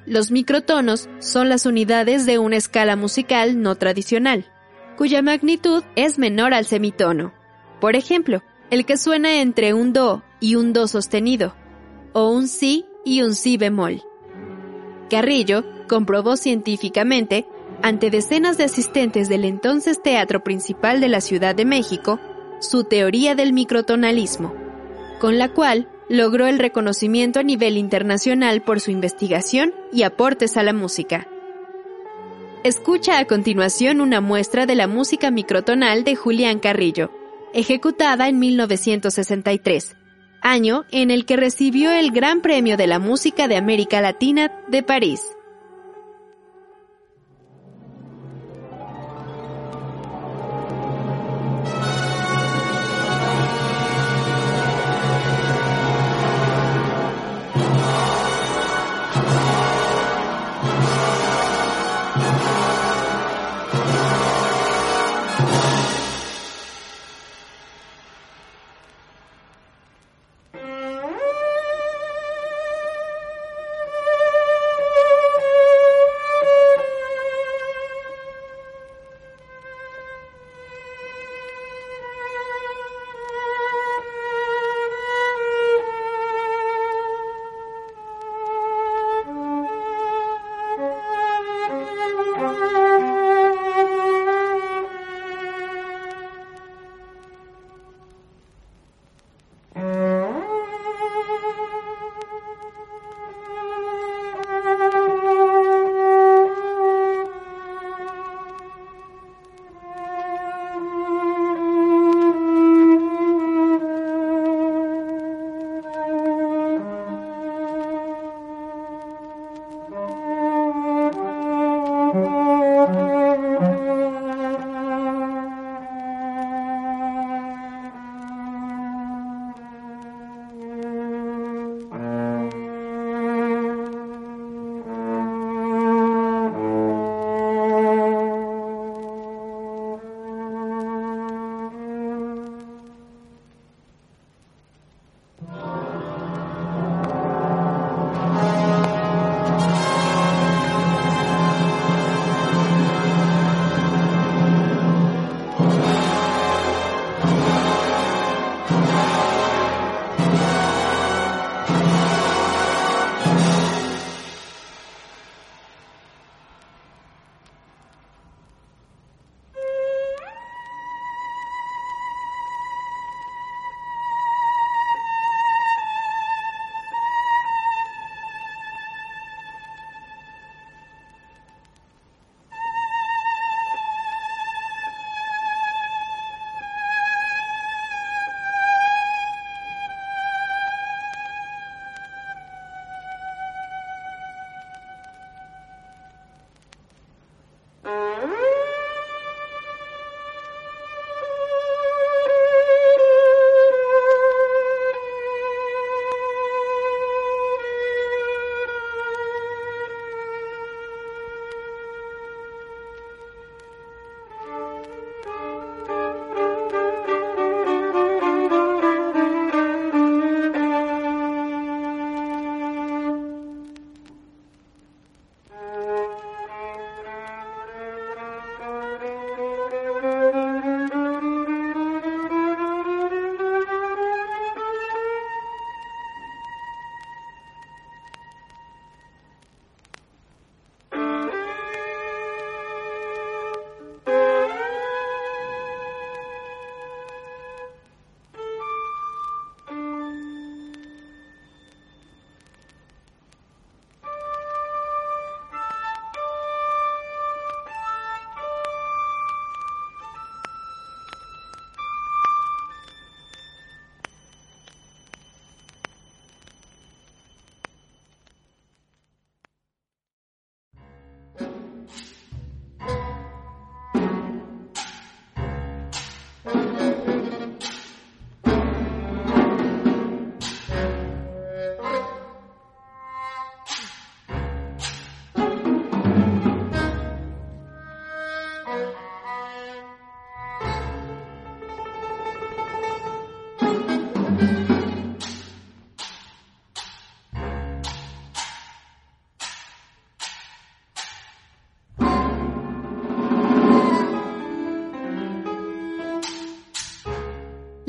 Los 0.06 0.32
microtonos 0.32 1.08
son 1.20 1.48
las 1.48 1.66
unidades 1.66 2.26
de 2.26 2.40
una 2.40 2.58
escala 2.58 2.98
musical 2.98 3.62
no 3.62 3.76
tradicional 3.76 4.53
cuya 4.98 5.22
magnitud 5.22 5.84
es 5.96 6.18
menor 6.20 6.54
al 6.54 6.66
semitono. 6.66 7.34
Por 7.80 7.96
ejemplo, 7.96 8.42
el 8.70 8.86
que 8.86 8.98
suena 8.98 9.42
entre 9.42 9.74
un 9.74 9.94
do 9.94 10.24
y 10.40 10.56
un 10.56 10.74
do 10.74 10.88
sostenido, 10.88 11.56
o 12.14 12.30
un 12.30 12.48
si 12.48 12.86
y 13.06 13.22
un 13.22 13.36
si 13.36 13.58
bemol. 13.58 14.04
Carrillo 15.10 15.64
comprobó 15.88 16.38
científicamente, 16.38 17.46
ante 17.82 18.10
decenas 18.10 18.58
de 18.58 18.64
asistentes 18.64 19.30
del 19.30 19.46
entonces 19.46 20.02
Teatro 20.02 20.44
Principal 20.44 21.02
de 21.02 21.10
la 21.10 21.22
Ciudad 21.22 21.54
de 21.54 21.66
México, 21.66 22.20
su 22.60 22.86
teoría 22.86 23.36
del 23.36 23.52
microtonalismo, 23.52 24.54
con 25.20 25.38
la 25.38 25.50
cual 25.50 25.90
logró 26.10 26.48
el 26.48 26.60
reconocimiento 26.60 27.40
a 27.40 27.44
nivel 27.44 27.78
internacional 27.78 28.62
por 28.62 28.80
su 28.80 28.92
investigación 28.92 29.74
y 29.92 30.04
aportes 30.04 30.58
a 30.58 30.64
la 30.64 30.74
música. 30.74 31.28
Escucha 32.64 33.20
a 33.20 33.26
continuación 33.26 34.00
una 34.00 34.22
muestra 34.22 34.66
de 34.66 34.76
la 34.76 34.88
música 34.88 35.32
microtonal 35.32 36.06
de 36.06 36.16
Julián 36.16 36.60
Carrillo, 36.60 37.12
ejecutada 37.54 38.30
en 38.30 38.40
1963, 38.40 39.98
año 40.42 40.86
en 40.90 41.12
el 41.12 41.26
que 41.26 41.36
recibió 41.36 41.92
el 41.92 42.12
Gran 42.12 42.42
Premio 42.42 42.78
de 42.78 42.88
la 42.88 43.00
Música 43.00 43.50
de 43.50 43.58
América 43.58 44.00
Latina 44.00 44.50
de 44.70 44.82
París. 44.82 45.24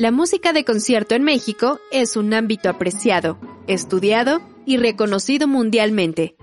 La 0.04 0.10
música 0.10 0.52
de 0.52 0.66
concierto 0.66 1.14
en 1.14 1.22
México 1.22 1.80
es 1.90 2.18
un 2.18 2.34
ámbito 2.34 2.68
apreciado, 2.68 3.38
estudiado 3.66 4.42
y 4.66 4.76
reconocido 4.76 5.48
mundialmente. 5.48 6.36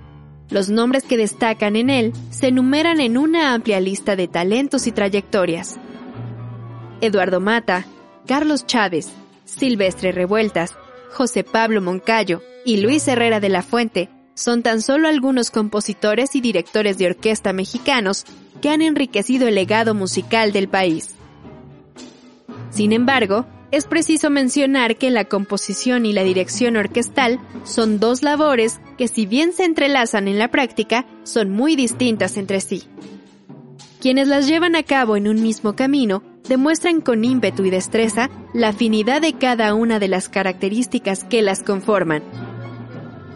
Los 0.50 0.70
nombres 0.70 1.04
que 1.04 1.16
destacan 1.16 1.76
en 1.76 1.92
él 1.92 2.12
se 2.32 2.48
enumeran 2.48 3.00
en 3.00 3.20
una 3.20 3.54
amplia 3.54 3.80
lista 3.80 4.16
de 4.16 4.28
talentos 4.28 4.88
y 4.88 4.92
trayectorias. 4.92 5.78
Eduardo 7.02 7.40
Mata, 7.40 7.86
Carlos 8.26 8.66
Chávez, 8.66 9.12
Silvestre 9.46 10.12
Revueltas, 10.12 10.76
José 11.12 11.44
Pablo 11.44 11.84
Moncayo 11.84 12.42
y 12.66 12.78
Luis 12.78 13.08
Herrera 13.08 13.40
de 13.40 13.50
la 13.50 13.62
Fuente 13.62 14.10
son 14.34 14.64
tan 14.64 14.82
solo 14.82 15.08
algunos 15.08 15.52
compositores 15.52 16.36
y 16.36 16.42
directores 16.42 16.98
de 16.98 17.06
orquesta 17.06 17.54
mexicanos 17.54 18.26
que 18.60 18.72
han 18.72 18.82
enriquecido 18.82 19.48
el 19.48 19.54
legado 19.54 19.94
musical 19.94 20.52
del 20.52 20.68
país. 20.68 21.14
Sin 22.72 22.94
embargo, 22.94 23.46
es 23.72 23.86
preciso 23.86 24.30
mencionar 24.30 24.98
que 24.98 25.12
la 25.12 25.26
composición 25.26 26.06
y 26.06 26.14
la 26.14 26.24
dirección 26.24 26.76
orquestal 26.76 27.40
son 27.64 28.00
dos 28.00 28.24
labores 28.24 28.82
que 28.98 29.08
si 29.08 29.26
bien 29.26 29.54
se 29.54 29.66
entrelazan 29.66 30.28
en 30.28 30.40
la 30.40 30.50
práctica, 30.50 31.06
son 31.24 31.52
muy 31.52 31.76
distintas 31.76 32.36
entre 32.38 32.60
sí. 32.60 32.84
Quienes 34.02 34.28
las 34.28 34.48
llevan 34.48 34.76
a 34.76 34.84
cabo 34.84 35.16
en 35.16 35.28
un 35.28 35.42
mismo 35.42 35.74
camino 35.76 36.24
demuestran 36.50 37.02
con 37.02 37.24
ímpetu 37.24 37.64
y 37.66 37.70
destreza 37.70 38.30
la 38.54 38.70
afinidad 38.70 39.22
de 39.22 39.34
cada 39.34 39.74
una 39.74 40.00
de 40.00 40.08
las 40.08 40.28
características 40.28 41.24
que 41.24 41.42
las 41.42 41.62
conforman. 41.62 42.24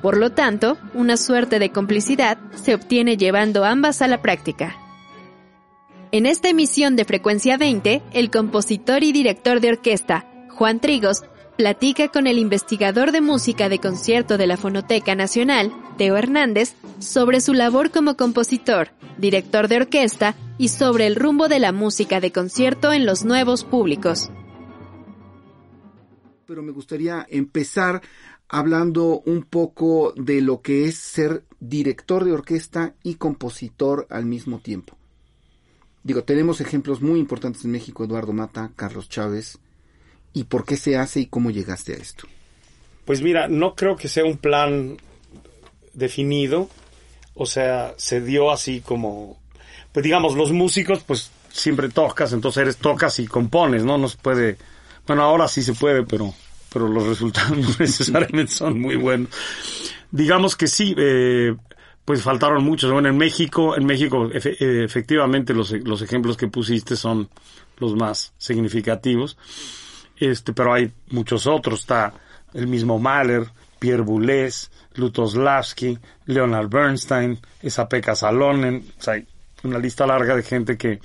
Por 0.02 0.18
lo 0.18 0.32
tanto, 0.32 0.78
una 0.94 1.18
suerte 1.18 1.60
de 1.60 1.72
complicidad 1.72 2.38
se 2.56 2.74
obtiene 2.74 3.16
llevando 3.16 3.64
ambas 3.64 4.02
a 4.02 4.08
la 4.08 4.22
práctica. 4.22 4.76
En 6.16 6.26
esta 6.26 6.48
emisión 6.48 6.96
de 6.96 7.04
Frecuencia 7.04 7.58
20, 7.58 8.02
el 8.14 8.32
compositor 8.32 9.04
y 9.04 9.12
director 9.12 9.60
de 9.60 9.68
orquesta, 9.68 10.26
Juan 10.48 10.80
Trigos, 10.80 11.24
platica 11.58 12.08
con 12.08 12.26
el 12.26 12.40
investigador 12.40 13.12
de 13.12 13.20
música 13.20 13.68
de 13.68 13.80
concierto 13.80 14.38
de 14.38 14.48
la 14.48 14.56
Fonoteca 14.56 15.14
Nacional, 15.14 15.74
Teo 15.98 16.16
Hernández, 16.16 16.74
sobre 17.00 17.42
su 17.42 17.54
labor 17.54 17.92
como 17.92 18.16
compositor, 18.16 18.92
director 19.18 19.68
de 19.68 19.76
orquesta 19.76 20.38
y 20.58 20.70
sobre 20.70 21.06
el 21.06 21.18
rumbo 21.18 21.50
de 21.50 21.60
la 21.60 21.74
música 21.74 22.22
de 22.22 22.32
concierto 22.32 22.94
en 22.94 23.06
los 23.06 23.26
nuevos 23.26 23.66
públicos. 23.66 24.30
Pero 26.46 26.64
me 26.64 26.72
gustaría 26.72 27.28
empezar 27.30 28.02
hablando 28.48 29.22
un 29.26 29.44
poco 29.44 30.14
de 30.16 30.40
lo 30.40 30.62
que 30.62 30.86
es 30.86 30.96
ser 30.96 31.44
director 31.60 32.24
de 32.24 32.32
orquesta 32.32 32.96
y 33.04 33.16
compositor 33.16 34.08
al 34.10 34.26
mismo 34.26 34.60
tiempo. 34.60 34.98
Digo, 36.06 36.24
tenemos 36.24 36.62
ejemplos 36.62 37.02
muy 37.02 37.20
importantes 37.20 37.66
en 37.66 37.72
México, 37.72 38.04
Eduardo 38.04 38.32
Mata, 38.32 38.70
Carlos 38.76 39.10
Chávez, 39.10 39.58
y 40.34 40.44
por 40.44 40.64
qué 40.64 40.78
se 40.78 40.98
hace 40.98 41.22
y 41.22 41.26
cómo 41.26 41.50
llegaste 41.50 41.94
a 41.94 41.96
esto. 41.96 42.28
Pues 43.06 43.24
mira, 43.24 43.48
no 43.48 43.74
creo 43.74 43.96
que 43.96 44.08
sea 44.08 44.24
un 44.24 44.38
plan 44.38 44.98
definido, 45.96 46.70
o 47.34 47.48
sea, 47.48 47.96
se 47.98 48.22
dio 48.22 48.52
así 48.52 48.82
como, 48.82 49.40
pues 49.92 50.04
digamos, 50.04 50.36
los 50.36 50.52
músicos, 50.52 51.04
pues 51.04 51.32
siempre 51.52 51.90
tocas, 51.90 52.34
entonces 52.34 52.62
eres 52.62 52.78
tocas 52.78 53.18
y 53.18 53.26
compones, 53.26 53.84
¿no? 53.84 53.98
No 53.98 54.08
se 54.08 54.18
puede, 54.18 54.58
bueno, 55.08 55.24
ahora 55.24 55.48
sí 55.48 55.64
se 55.64 55.74
puede, 55.74 56.04
pero, 56.04 56.36
pero 56.72 56.88
los 56.88 57.08
resultados 57.08 57.58
no 57.58 57.70
necesariamente 57.80 58.54
son 58.54 58.80
muy 58.80 58.96
buenos. 58.96 59.30
Digamos 60.12 60.56
que 60.56 60.68
sí, 60.68 60.94
eh, 61.00 61.56
pues 62.06 62.22
faltaron 62.22 62.64
muchos. 62.64 62.92
Bueno, 62.92 63.10
en 63.10 63.18
México, 63.18 63.76
en 63.76 63.86
México 63.86 64.30
efectivamente 64.32 65.54
los, 65.54 65.72
los 65.72 66.02
ejemplos 66.04 66.38
que 66.38 66.48
pusiste 66.48 66.96
son 66.96 67.30
los 67.80 67.96
más 67.96 68.34
significativos. 68.38 69.38
Este, 70.18 70.54
pero 70.54 70.74
hay 70.74 70.92
muchos 71.10 71.48
otros. 71.48 71.82
Está 71.82 72.14
el 72.54 72.68
mismo 72.68 73.00
Mahler, 73.00 73.48
Pierre 73.80 74.04
Boulez, 74.04 74.70
Lutoslavski, 74.94 75.98
Leonard 76.28 76.70
Bernstein, 76.70 77.40
Pekka 77.90 78.16
Salonen. 78.16 78.86
O 78.98 79.02
sea, 79.02 79.16
hay 79.16 79.26
una 79.64 79.80
lista 79.80 80.06
larga 80.06 80.36
de 80.36 80.44
gente 80.44 80.78
que, 80.78 81.00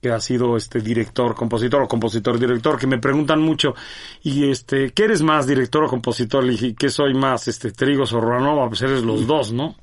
que 0.00 0.10
ha 0.10 0.20
sido 0.20 0.56
este 0.56 0.80
director, 0.80 1.34
compositor 1.34 1.82
o 1.82 1.88
compositor 1.88 2.38
director, 2.38 2.78
que 2.78 2.86
me 2.86 2.98
preguntan 2.98 3.40
mucho, 3.40 3.74
y 4.22 4.50
este, 4.50 4.92
¿qué 4.92 5.04
eres 5.04 5.22
más, 5.22 5.46
director 5.46 5.84
o 5.84 5.88
compositor? 5.88 6.44
Y 6.46 6.50
dije, 6.50 6.74
¿qué 6.74 6.88
soy 6.88 7.14
más, 7.14 7.48
este, 7.48 7.70
Trigos 7.72 8.12
o 8.12 8.20
Ranova? 8.20 8.68
Pues 8.68 8.82
eres 8.82 9.02
los 9.02 9.26
dos, 9.26 9.52
¿no? 9.52 9.76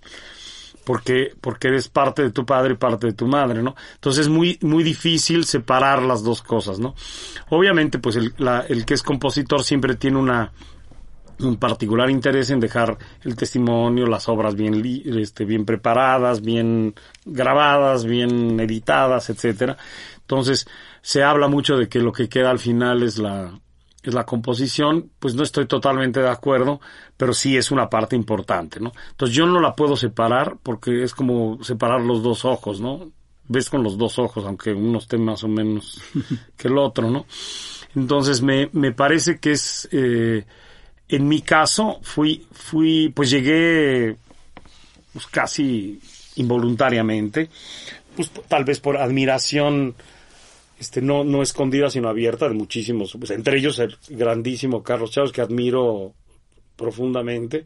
Porque, 0.86 1.34
porque 1.41 1.69
eres 1.69 1.89
parte 1.89 2.21
de 2.21 2.32
tu 2.32 2.45
padre 2.45 2.74
y 2.74 2.78
parte 2.78 3.08
de 3.08 3.13
tu 3.13 3.28
madre, 3.28 3.62
¿no? 3.62 3.76
Entonces 3.95 4.28
es 4.28 4.30
muy, 4.30 4.58
muy 4.62 4.84
difícil 4.84 5.45
separar 5.45 6.02
las 6.04 6.24
dos 6.24 6.41
cosas, 6.41 6.80
¿no? 6.80 6.95
Obviamente, 7.50 8.00
pues 8.00 8.15
el, 8.15 8.34
la, 8.38 8.62
el 8.62 8.86
que 8.86 8.93
es 8.93 9.04
compositor 9.04 9.63
siempre 9.63 9.95
tiene 9.95 10.17
una, 10.17 10.52
un 11.39 11.58
particular 11.58 12.10
interés 12.10 12.50
en 12.52 12.60
dejar 12.60 12.98
el 13.24 13.36
testimonio, 13.36 14.06
las 14.06 14.30
obras 14.30 14.56
bien, 14.56 14.82
este, 15.06 15.43
bien 15.43 15.65
preparadas, 15.65 16.41
bien 16.41 16.93
grabadas, 17.26 18.06
bien 18.06 18.60
editadas, 18.60 19.30
etcétera. 19.30 19.78
Entonces, 20.21 20.67
se 21.02 21.24
habla 21.24 21.48
mucho 21.48 21.78
de 21.78 21.89
que 21.89 22.00
lo 22.00 22.12
que 22.12 22.30
queda 22.30 22.52
al 22.52 22.60
final 22.60 23.04
es 23.04 23.17
la, 23.17 23.60
es 24.10 24.15
la 24.15 24.26
composición, 24.26 25.12
pues 25.20 25.36
no 25.36 25.44
estoy 25.44 25.65
totalmente 25.68 26.20
de 26.20 26.30
acuerdo, 26.30 26.80
pero 27.18 27.34
sí 27.34 27.58
es 27.58 27.72
una 27.72 27.89
parte 27.89 28.15
importante, 28.15 28.80
¿no? 28.80 28.91
Entonces 29.12 29.36
yo 29.36 29.46
no 29.46 29.60
la 29.60 29.76
puedo 29.76 29.96
separar 29.96 30.58
porque 30.62 31.04
es 31.04 31.13
como 31.13 31.63
separar 31.63 32.02
los 32.02 32.24
dos 32.24 32.46
ojos, 32.46 32.80
¿no? 32.80 33.12
Ves 33.48 33.70
con 33.70 33.84
los 33.84 33.98
dos 33.98 34.18
ojos, 34.20 34.44
aunque 34.46 34.74
uno 34.74 34.98
esté 35.00 35.18
más 35.18 35.44
o 35.44 35.48
menos 35.48 36.02
que 36.58 36.68
el 36.68 36.78
otro, 36.78 37.10
¿no? 37.10 37.26
Entonces 37.96 38.41
me, 38.41 38.70
me 38.74 38.91
parece 38.91 39.39
que 39.39 39.52
es, 39.54 39.88
eh, 39.91 40.46
en 41.08 41.28
mi 41.28 41.41
caso, 41.41 42.00
fui, 42.02 42.46
fui, 42.52 43.10
pues 43.10 43.30
llegué 43.30 44.18
pues 45.13 45.28
casi 45.28 46.00
involuntariamente, 46.36 47.50
pues 48.15 48.32
tal 48.50 48.65
vez 48.65 48.80
por 48.80 48.98
admiración 48.98 49.96
este, 50.80 51.02
no, 51.02 51.24
no 51.24 51.42
escondida, 51.42 51.90
sino 51.90 52.10
abierta, 52.10 52.48
de 52.48 52.54
muchísimos, 52.54 53.16
pues, 53.18 53.32
entre 53.32 53.58
ellos 53.58 53.80
el 53.80 53.98
grandísimo 54.10 54.84
Carlos 54.84 55.12
Chávez, 55.12 55.32
que 55.32 55.42
admiro 55.42 56.14
profundamente 56.76 57.66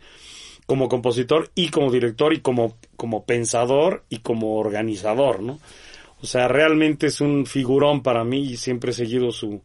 como 0.65 0.87
compositor 0.87 1.49
y 1.55 1.69
como 1.69 1.91
director 1.91 2.31
y 2.33 2.41
como, 2.41 2.77
como 2.95 3.25
pensador 3.25 4.03
y 4.07 4.19
como 4.19 4.57
organizador, 4.57 5.41
¿no? 5.41 5.59
O 6.21 6.27
sea, 6.27 6.47
realmente 6.47 7.07
es 7.07 7.21
un 7.21 7.45
figurón 7.45 8.03
para 8.03 8.23
mí 8.23 8.41
y 8.41 8.57
siempre 8.57 8.91
he 8.91 8.93
seguido 8.93 9.31
su, 9.31 9.61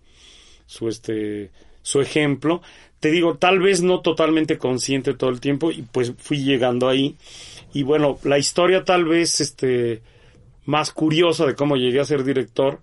su, 0.67 0.89
este, 0.89 1.51
su 1.83 2.01
ejemplo. 2.01 2.63
Te 3.01 3.11
digo, 3.11 3.37
tal 3.37 3.59
vez 3.59 3.83
no 3.83 4.01
totalmente 4.01 4.57
consciente 4.57 5.15
todo 5.15 5.29
el 5.31 5.41
tiempo 5.41 5.71
y 5.71 5.83
pues 5.83 6.15
fui 6.17 6.39
llegando 6.39 6.89
ahí. 6.89 7.17
Y 7.75 7.83
bueno, 7.83 8.19
la 8.23 8.39
historia 8.39 8.85
tal 8.85 9.05
vez, 9.05 9.41
este, 9.41 10.01
más 10.65 10.93
curiosa 10.93 11.45
de 11.45 11.55
cómo 11.55 11.77
llegué 11.77 12.01
a 12.01 12.05
ser 12.05 12.25
director, 12.25 12.81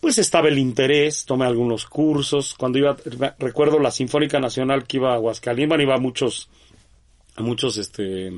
pues 0.00 0.18
estaba 0.18 0.48
el 0.48 0.58
interés, 0.58 1.24
tomé 1.26 1.46
algunos 1.46 1.84
cursos, 1.84 2.54
cuando 2.54 2.78
iba, 2.78 2.96
recuerdo 3.38 3.78
la 3.78 3.90
Sinfónica 3.90 4.40
Nacional 4.40 4.86
que 4.86 4.96
iba 4.96 5.12
a 5.12 5.14
Aguascalientes, 5.14 5.80
iba 5.80 5.94
a 5.94 5.98
muchos, 5.98 6.48
a 7.36 7.42
muchos, 7.42 7.76
este, 7.76 8.32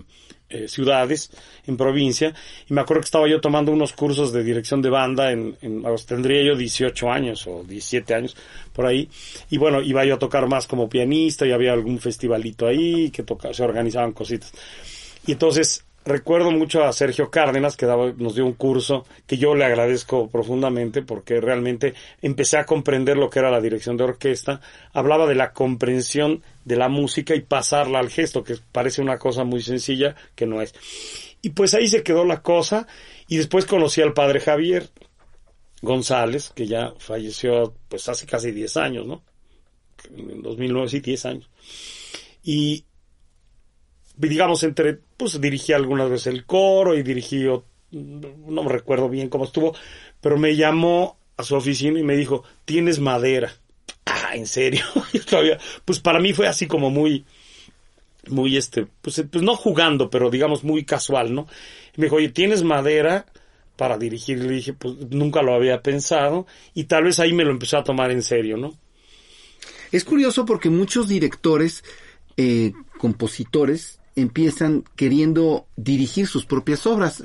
eh, 0.53 0.69
ciudades 0.69 1.31
en 1.67 1.79
provincia, 1.79 2.35
y 2.69 2.75
me 2.75 2.83
acuerdo 2.83 3.01
que 3.01 3.07
estaba 3.07 3.27
yo 3.27 3.41
tomando 3.41 3.73
unos 3.73 3.95
cursos 3.95 4.35
de 4.35 4.45
dirección 4.45 4.83
de 4.83 4.91
banda 4.91 5.33
en, 5.33 5.57
en 5.63 5.83
tendría 6.07 6.43
yo 6.43 6.57
18 6.57 7.11
años 7.11 7.47
o 7.47 7.65
17 7.65 8.13
años, 8.13 8.37
por 8.75 8.85
ahí, 8.85 9.09
y 9.49 9.57
bueno, 9.57 9.81
iba 9.81 10.05
yo 10.05 10.17
a 10.17 10.19
tocar 10.19 10.47
más 10.49 10.67
como 10.67 10.91
pianista, 10.91 11.47
y 11.47 11.53
había 11.53 11.73
algún 11.73 11.99
festivalito 12.01 12.67
ahí, 12.67 13.11
que 13.11 13.23
toca, 13.23 13.55
se 13.55 13.63
organizaban 13.63 14.13
cositas. 14.13 14.53
Y 15.27 15.33
entonces, 15.33 15.85
recuerdo 16.05 16.51
mucho 16.51 16.85
a 16.85 16.93
Sergio 16.93 17.31
Cárdenas 17.31 17.77
que 17.77 17.87
nos 17.87 18.35
dio 18.35 18.45
un 18.45 18.55
curso 18.55 19.07
que 19.27 19.39
yo 19.39 19.55
le 19.55 19.65
agradezco 19.65 20.29
profundamente 20.29 21.03
porque 21.03 21.41
realmente 21.41 21.95
empecé 22.21 22.59
a 22.59 22.67
comprender 22.67 23.17
lo 23.17 23.31
que 23.31 23.39
era 23.39 23.51
la 23.51 23.61
dirección 23.61 23.97
de 23.97 24.05
orquesta. 24.05 24.61
Hablaba 24.93 25.27
de 25.27 25.35
la 25.35 25.53
comprensión 25.53 26.43
de 26.65 26.77
la 26.77 26.89
música 26.89 27.35
y 27.35 27.41
pasarla 27.41 27.99
al 27.99 28.11
gesto, 28.11 28.45
que 28.45 28.57
parece 28.73 29.03
una 29.03 29.19
cosa 29.19 29.45
muy 29.45 29.63
sencilla 29.63 30.15
que 30.35 30.47
no 30.47 30.61
es. 30.61 30.75
Y 31.43 31.51
pues 31.51 31.75
ahí 31.75 31.89
se 31.89 32.03
quedó 32.03 32.25
la 32.25 32.43
cosa 32.43 32.87
y 33.29 33.37
después 33.37 33.67
conocí 33.67 34.01
al 34.01 34.15
padre 34.15 34.41
Javier 34.41 34.89
González, 35.83 36.53
que 36.55 36.67
ya 36.67 36.95
falleció 36.99 37.75
pues 37.89 38.09
hace 38.09 38.27
casi 38.27 38.53
10 38.53 38.77
años, 38.77 39.07
¿no? 39.07 39.23
En 40.17 40.43
2009, 40.43 40.89
sí, 40.89 41.01
10 41.01 41.27
años. 41.27 41.51
Y, 42.43 42.85
digamos, 44.29 44.63
entre, 44.63 44.99
pues 45.17 45.41
dirigí 45.41 45.73
algunas 45.73 46.11
veces 46.11 46.29
el 46.29 46.45
coro 46.45 46.95
y 46.95 47.03
dirigí, 47.03 47.45
no 47.91 48.63
me 48.63 48.71
recuerdo 48.71 49.09
bien 49.09 49.29
cómo 49.29 49.45
estuvo, 49.45 49.75
pero 50.21 50.37
me 50.37 50.57
llamó 50.57 51.19
a 51.37 51.43
su 51.43 51.55
oficina 51.55 51.99
y 51.99 52.05
me 52.05 52.17
dijo, 52.17 52.45
tienes 52.65 53.01
madera. 53.01 53.53
Ah, 54.07 54.35
¿en 54.35 54.47
serio? 54.47 54.85
todavía, 55.29 55.59
pues 55.85 56.01
para 56.01 56.21
mí 56.21 56.33
fue 56.33 56.47
así 56.47 56.67
como 56.67 56.91
muy, 56.91 57.25
muy 58.29 58.57
este, 58.57 58.87
pues, 59.01 59.25
pues 59.31 59.43
no 59.43 59.57
jugando, 59.57 60.11
pero 60.11 60.31
digamos 60.31 60.65
muy 60.65 60.85
casual, 60.85 61.35
¿no? 61.35 61.47
Y 61.97 62.01
me 62.01 62.07
dijo, 62.07 62.17
oye, 62.17 62.31
¿tienes 62.31 62.63
madera? 62.63 63.27
para 63.77 63.99
dirigir, 63.99 64.39
y 64.39 64.43
le 64.43 64.55
dije, 64.55 64.73
pues 64.75 64.95
nunca 65.11 65.43
lo 65.43 65.55
había 65.55 65.83
pensado 65.83 66.47
y 66.75 66.85
tal 66.85 67.05
vez 67.05 67.19
ahí 67.19 67.33
me 67.33 67.45
lo 67.45 67.51
empecé 67.51 67.77
a 67.77 67.83
tomar 67.83 68.11
en 68.11 68.23
serio, 68.23 68.57
¿no? 68.57 68.77
Es 69.91 70.05
curioso 70.05 70.45
porque 70.45 70.71
muchos 70.71 71.09
directores, 71.09 71.83
eh, 72.37 72.73
compositores, 72.99 73.99
empiezan 74.17 74.85
queriendo 74.97 75.67
dirigir 75.77 76.27
sus 76.27 76.45
propias 76.45 76.87
obras. 76.87 77.25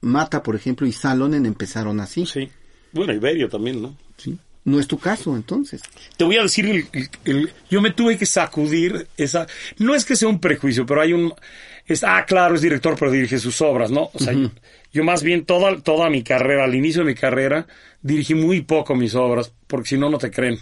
Mata, 0.00 0.42
por 0.42 0.56
ejemplo, 0.56 0.86
y 0.86 0.92
Salonen 0.92 1.44
empezaron 1.46 2.00
así. 2.00 2.24
Sí. 2.26 2.48
Bueno, 2.92 3.12
Iberio 3.12 3.48
también, 3.48 3.82
¿no? 3.82 3.96
Sí. 4.16 4.38
No 4.64 4.78
es 4.78 4.86
tu 4.86 4.98
caso, 4.98 5.34
entonces. 5.36 5.80
Te 6.16 6.24
voy 6.24 6.36
a 6.36 6.42
decir, 6.42 6.66
el, 6.66 6.86
el- 6.92 7.08
el- 7.24 7.52
yo 7.70 7.80
me 7.80 7.90
tuve 7.92 8.16
que 8.18 8.26
sacudir 8.26 9.06
esa... 9.16 9.46
No 9.78 9.94
es 9.94 10.04
que 10.04 10.16
sea 10.16 10.28
un 10.28 10.40
prejuicio, 10.40 10.84
pero 10.86 11.00
hay 11.02 11.12
un... 11.12 11.32
Es, 11.86 12.04
ah, 12.04 12.24
claro, 12.26 12.54
es 12.54 12.60
director, 12.62 12.94
pero 12.98 13.10
dirige 13.10 13.38
sus 13.38 13.60
obras, 13.62 13.90
¿no? 13.90 14.10
O 14.12 14.18
sea, 14.18 14.32
yo, 14.32 14.50
yo 14.92 15.02
más 15.02 15.22
bien 15.22 15.44
toda, 15.44 15.80
toda 15.80 16.08
mi 16.08 16.22
carrera, 16.22 16.64
al 16.64 16.74
inicio 16.74 17.02
de 17.02 17.08
mi 17.12 17.14
carrera, 17.14 17.66
dirigí 18.02 18.34
muy 18.34 18.60
poco 18.60 18.94
mis 18.94 19.14
obras, 19.14 19.52
porque 19.66 19.88
si 19.90 19.98
no, 19.98 20.08
no 20.08 20.18
te 20.18 20.30
creen. 20.30 20.58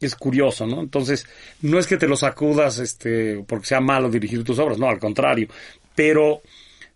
Es 0.00 0.14
curioso, 0.14 0.66
¿no? 0.66 0.80
Entonces, 0.80 1.26
no 1.62 1.78
es 1.78 1.86
que 1.86 1.96
te 1.96 2.06
lo 2.06 2.16
sacudas 2.16 2.78
este, 2.78 3.42
porque 3.46 3.66
sea 3.66 3.80
malo 3.80 4.10
dirigir 4.10 4.44
tus 4.44 4.58
obras, 4.58 4.78
no, 4.78 4.88
al 4.88 4.98
contrario. 4.98 5.48
Pero 5.94 6.42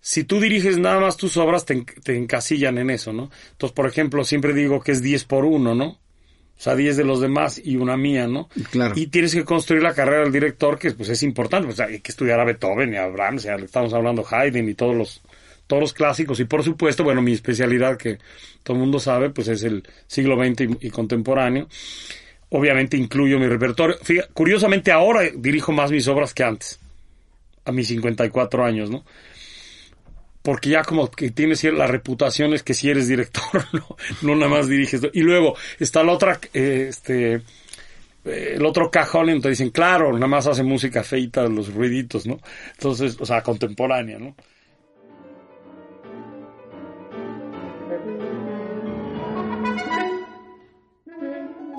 si 0.03 0.25
tú 0.25 0.39
diriges 0.41 0.77
nada 0.79 1.01
más 1.01 1.17
tus 1.17 1.37
obras, 1.39 1.65
te, 1.65 1.73
en- 1.75 1.87
te 1.87 2.17
encasillan 2.17 2.77
en 2.79 2.91
eso, 2.91 3.13
¿no? 3.13 3.31
Entonces, 3.53 3.75
por 3.75 3.87
ejemplo, 3.87 4.23
siempre 4.25 4.53
digo 4.53 4.81
que 4.81 4.93
es 4.93 5.01
10 5.03 5.25
por 5.25 5.45
1, 5.47 5.75
¿no? 5.75 5.87
O 5.87 6.63
sea, 6.63 6.77
10 6.77 6.99
de 6.99 7.05
los 7.05 7.23
demás 7.23 7.59
y 7.65 7.77
una 7.77 7.97
mía, 7.97 8.27
¿no? 8.27 8.51
Claro. 8.71 8.93
Y 8.95 9.07
tienes 9.07 9.35
que 9.35 9.45
construir 9.47 9.83
la 9.83 9.95
carrera 9.95 10.25
del 10.25 10.33
director, 10.33 10.79
que 10.79 10.91
pues 10.91 11.09
es 11.09 11.23
importante. 11.23 11.65
Pues 11.69 11.81
hay 11.81 12.01
que 12.01 12.13
estudiar 12.13 12.39
a 12.39 12.45
Beethoven 12.45 12.93
y 12.93 12.97
a 12.99 13.07
Brahms, 13.07 13.45
ya 13.45 13.55
estamos 13.55 13.95
hablando 13.95 14.27
Haydn 14.31 14.69
y 14.69 14.75
todos 14.75 14.95
los, 14.95 15.23
todos 15.67 15.81
los 15.81 15.95
clásicos. 15.95 16.39
Y 16.39 16.45
por 16.45 16.63
supuesto, 16.63 17.03
bueno, 17.03 17.23
mi 17.23 17.33
especialidad, 17.33 17.97
que 17.97 18.19
todo 18.63 18.75
el 18.77 18.81
mundo 18.83 18.99
sabe, 18.99 19.31
pues 19.31 19.49
es 19.49 19.63
el 19.63 19.85
siglo 20.07 20.37
XX 20.37 20.61
y, 20.83 20.87
y 20.89 20.91
contemporáneo. 20.91 21.67
Obviamente 22.51 22.97
incluyo 22.97 23.39
mi 23.39 23.47
repertorio. 23.47 23.97
Fíjate, 24.03 24.33
curiosamente 24.33 24.93
ahora 24.93 25.23
dirijo 25.35 25.73
más 25.73 25.91
mis 25.91 26.07
obras 26.09 26.35
que 26.35 26.45
antes. 26.45 26.79
A 27.65 27.73
mis 27.73 27.89
54 27.89 28.65
años, 28.65 28.91
¿no? 28.91 29.05
porque 30.43 30.71
ya 30.71 30.83
como 30.83 31.11
que 31.11 31.31
tienes 31.31 31.63
la 31.65 31.87
reputación 31.87 32.55
es 32.55 32.63
que 32.63 32.75
si 32.75 32.89
eres 32.89 33.09
director, 33.09 33.65
no, 33.73 33.97
no 34.23 34.37
nada 34.37 34.51
más 34.51 34.69
diriges. 34.69 35.03
Y 35.13 35.21
luego 35.21 35.57
está 35.79 36.03
la 36.03 36.13
otra, 36.13 36.41
eh, 36.55 36.87
este, 36.89 37.35
eh, 38.25 38.55
el 38.55 38.65
otro 38.65 38.91
cajón, 38.91 39.31
entonces 39.31 39.59
dicen, 39.59 39.71
claro, 39.71 40.13
nada 40.13 40.27
más 40.27 40.47
hace 40.47 40.63
música 40.63 41.03
feita, 41.03 41.43
los 41.45 41.73
ruiditos, 41.73 42.27
¿no? 42.27 42.41
Entonces, 42.73 43.17
o 43.21 43.27
sea, 43.27 43.43
contemporánea, 43.43 44.19
¿no? 44.19 44.35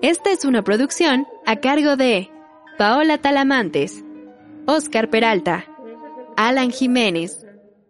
Esta 0.00 0.30
es 0.30 0.44
una 0.44 0.62
producción 0.62 1.26
a 1.44 1.56
cargo 1.56 1.96
de 1.96 2.30
Paola 2.78 3.18
Talamantes, 3.18 4.04
Oscar 4.66 5.10
Peralta, 5.10 5.64
Alan 6.36 6.70
Jiménez 6.70 7.44